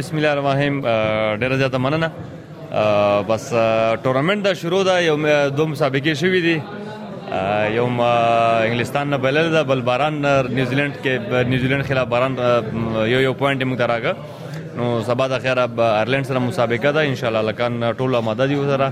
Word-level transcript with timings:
بسم 0.00 0.14
الله 0.16 0.30
الرحمن 0.36 0.74
ډیره 1.38 1.54
زیاته 1.62 1.78
مننه 1.88 2.08
بس 3.34 3.44
ټورنمنت 4.08 4.40
دا 4.50 4.54
شروع 4.64 4.82
دا 4.90 4.96
یو 5.10 5.16
دوه 5.50 5.68
مسابقې 5.74 6.14
شوې 6.20 6.42
دي 6.50 6.58
یو 7.26 7.86
انګلستان 8.00 9.08
نه 9.10 9.16
بلل 9.22 9.48
دا 9.52 9.62
بل 9.62 9.80
باران 9.84 10.14
نیوزیلند 10.54 10.92
کې 11.02 11.18
نیوزیلند 11.48 11.82
خلاف 11.88 12.08
باران 12.08 12.36
یو 12.94 13.04
یو 13.20 13.32
پوینټ 13.32 13.62
موږ 13.64 13.78
تراګه 13.78 14.14
نو 14.76 15.02
سبا 15.06 15.26
د 15.28 15.30
خیره 15.42 15.62
ایرلند 15.98 16.24
سره 16.26 16.38
مسابقه 16.44 16.90
ده 16.90 17.00
ان 17.06 17.14
شاء 17.22 17.30
الله 17.32 17.42
لکان 17.50 17.92
ټوله 17.96 18.20
ماده 18.28 18.46
دی 18.46 18.54
سره 18.70 18.88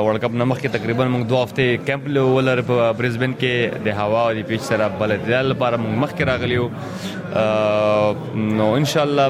ورلد 0.00 0.22
کپ 0.22 0.34
نمخ 0.34 0.60
کې 0.60 0.70
تقریبا 0.78 1.04
موږ 1.04 1.22
دوه 1.34 1.42
هفته 1.44 1.62
کیمپ 1.92 2.08
لولر 2.16 2.58
په 2.72 2.90
برزبن 3.02 3.34
کې 3.38 3.54
د 3.88 4.00
هوا 4.00 4.24
او 4.28 4.32
د 4.40 4.42
پیچ 4.52 4.60
سره 4.72 4.88
بلدل 5.04 5.50
لپاره 5.54 5.76
موږ 5.86 5.94
مخ 6.04 6.12
کې 6.18 6.28
راغلیو 6.32 8.58
نو 8.60 8.68
ان 8.82 8.86
شاء 8.96 9.02
الله 9.06 9.28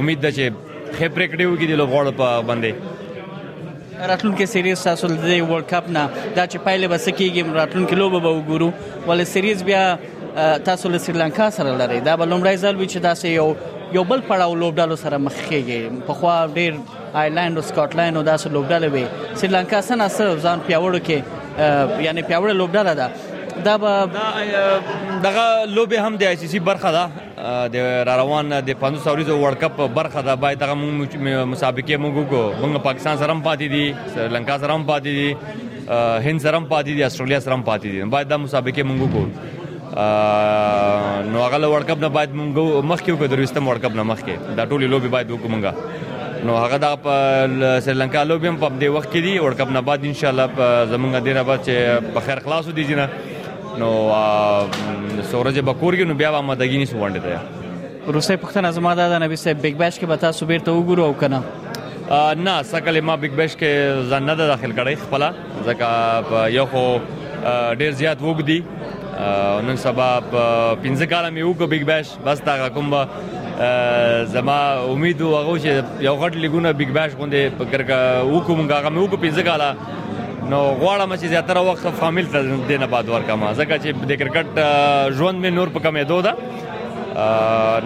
امید 0.00 0.20
ده 0.26 0.30
چې 0.30 0.50
خبرې 0.98 1.36
کړیو 1.36 1.58
کې 1.60 1.68
د 1.68 1.82
لوبغاړو 1.82 2.18
په 2.20 2.46
باندې 2.50 2.91
راتلونکي 4.08 4.46
سیریز 4.46 4.80
تاسو 4.84 5.06
د 5.08 5.40
ورلد 5.50 5.68
کپ 5.72 5.88
نه 5.96 6.06
دا 6.20 6.44
چې 6.46 6.64
پایله 6.68 6.88
به 6.92 6.98
سکیږي 7.04 7.56
راتلونکي 7.58 7.94
لوبه 8.00 8.20
به 8.24 8.32
وګورو 8.38 9.10
ول 9.10 9.24
سیریز 9.34 9.62
بیا 9.68 9.82
تاسو 10.70 10.88
له 10.94 10.98
سریلانکا 11.06 11.48
سره 11.58 11.76
لري 11.82 12.00
دا 12.08 12.16
به 12.22 12.26
لومړی 12.32 12.56
ځل 12.64 12.76
وي 12.80 12.88
چې 12.88 12.96
دا 12.96 13.14
سه 13.14 13.28
یو 13.28 13.54
یو 13.98 14.04
بل 14.10 14.22
پړاو 14.28 14.58
لوبډالو 14.64 14.96
سره 15.04 15.16
مخ 15.26 15.40
کیږي 15.50 16.06
په 16.10 16.14
خوا 16.20 16.36
ډیر 16.54 16.74
آیرلند 17.22 17.56
او 17.56 17.62
سکاټلند 17.70 18.16
او 18.20 18.26
داسې 18.30 18.56
لوبډالې 18.58 18.94
وي 18.94 19.42
سریلانکا 19.42 19.80
سره 19.90 20.08
سره 20.08 20.40
ځان 20.40 20.58
پیوړو 20.70 21.00
کې 21.10 22.00
یعنی 22.08 22.22
پیوړو 22.22 22.56
لوبډاله 22.62 22.94
ده 22.94 23.10
دا 23.64 23.76
به 23.82 25.18
دغه 25.26 25.44
لوبه 25.64 26.00
هم 26.06 26.16
د 26.22 26.30
آی 26.30 26.36
سی 26.44 26.48
سی 26.52 26.58
برخه 26.68 26.92
ده 26.98 27.31
د 27.72 27.76
روان 28.20 28.46
د 28.68 28.70
500 28.80 29.12
ورځو 29.14 29.34
ورلد 29.42 29.58
کپ 29.62 29.78
برخه 29.98 30.20
ده 30.26 30.34
باید 30.36 30.58
دغه 30.62 30.74
مسابقه 31.52 31.96
موږ 31.96 32.14
وګورو 32.16 32.54
موږ 32.62 32.70
پاکستان 32.82 33.18
سره 33.18 33.30
هم 33.34 33.42
پاتې 33.42 33.66
دي 33.74 33.94
سریلانکا 34.14 34.58
سره 34.58 34.72
هم 34.74 34.84
پاتې 34.90 35.10
دي 35.16 35.30
هند 36.30 36.40
سره 36.44 36.56
هم 36.58 36.66
پاتې 36.72 36.90
دي 36.96 37.04
استرالیا 37.04 37.40
سره 37.40 37.54
هم 37.54 37.64
پاتې 37.70 37.86
دي 37.90 38.00
باید 38.14 38.28
دا 38.34 38.36
مسابقه 38.44 38.82
موږ 38.82 39.00
وګورو 39.04 39.30
نو 41.32 41.36
هغه 41.46 41.68
ورلد 41.74 41.86
کپ 41.90 42.00
نه 42.06 42.08
باید 42.18 42.30
موږ 42.38 42.86
مخکې 42.92 43.10
وګورو 43.12 43.32
دروستم 43.34 43.68
ورلد 43.68 43.84
کپ 43.86 43.96
نه 43.98 44.02
مخکې 44.12 44.56
دا 44.60 44.64
ټولې 44.64 44.90
لوبي 44.94 45.08
باید 45.08 45.30
وګورو 45.30 45.74
نو 46.46 46.54
هغه 46.54 46.76
د 46.76 47.80
سریلانکا 47.88 48.24
لوبي 48.30 48.48
هم 48.52 48.56
په 48.62 48.68
دې 48.68 48.88
وخت 48.88 49.12
کې 49.12 49.20
دي 49.26 49.38
ورلد 49.40 49.58
کپ 49.60 49.74
نه 49.76 49.80
بعد 49.92 50.04
ان 50.12 50.16
شاء 50.22 50.30
الله 50.32 50.48
زمونږ 50.94 51.24
ډیر 51.26 51.42
بعد 51.50 51.66
چې 51.66 52.14
په 52.14 52.20
خیر 52.26 52.40
خلاصو 52.46 52.70
دي 52.80 52.84
جنہ 52.94 53.08
نو 53.78 53.90
سورج 55.30 55.58
بکورګي 55.64 56.04
نو 56.04 56.14
بیا 56.14 56.30
و 56.30 56.34
آمدګی 56.36 56.78
نه 56.78 56.84
سو 56.90 56.96
وړاندې 56.98 57.20
ده 57.26 58.12
روسي 58.16 58.36
پښتنه 58.44 58.70
زما 58.78 58.94
د 59.00 59.14
نبی 59.24 59.36
صاحب 59.42 59.62
بیگ 59.66 59.76
بش 59.82 59.98
کې 59.98 60.06
به 60.06 60.16
تاسو 60.24 60.46
بیرته 60.46 60.70
وګورو 60.70 61.04
او 61.06 61.16
کنه 61.22 62.40
نه 62.46 62.56
سکه 62.72 63.00
ما 63.10 63.16
بیگ 63.24 63.34
بش 63.40 63.56
کې 63.56 64.08
ځان 64.12 64.26
نه 64.30 64.34
داخل 64.54 64.72
کړی 64.72 64.94
خپل 65.02 65.24
ځکه 65.66 66.48
یو 66.56 66.66
خو 66.74 66.82
ډیر 67.78 67.92
زیات 68.02 68.18
وګدي 68.20 68.62
نن 69.68 69.82
سبا 69.86 70.10
پنځه 70.30 71.06
کاله 71.06 71.30
مې 71.30 71.48
وګ 71.48 71.72
بیگ 71.74 71.84
بش 71.92 72.12
بس 72.28 72.42
تا 72.48 72.58
کوم 72.68 72.94
زما 74.36 74.58
امید 74.92 75.20
و 75.20 75.36
هغه 75.36 75.58
چې 75.64 76.04
یو 76.04 76.16
غټ 76.22 76.44
لګونه 76.46 76.78
بیگ 76.82 76.92
بش 77.00 77.16
غونډه 77.18 77.58
په 77.58 77.74
ګرګه 77.74 78.32
وکوم 78.36 78.60
هغه 78.60 78.90
مې 78.94 79.04
وګ 79.04 79.20
پنځه 79.24 79.42
کاله 79.42 79.74
نو 80.52 80.58
غواړم 80.80 81.12
چې 81.20 81.26
زیاتره 81.32 81.60
وخت 81.66 81.84
فامیل 81.98 82.26
ته 82.32 82.56
دینه 82.70 82.86
باد 82.94 83.08
ورکم 83.12 83.44
ځکه 83.48 83.76
چې 83.84 84.08
د 84.10 84.12
کرکټ 84.22 84.48
ژوند 85.20 85.40
مې 85.44 85.54
نور 85.58 85.70
په 85.76 85.84
کمېدو 85.86 86.18
ده 86.26 86.32